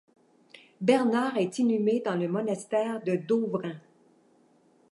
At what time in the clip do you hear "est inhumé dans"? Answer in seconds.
1.37-2.15